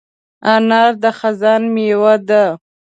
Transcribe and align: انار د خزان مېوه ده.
انار 0.53 0.91
د 1.03 1.05
خزان 1.19 1.61
مېوه 1.73 2.15
ده. 2.27 2.43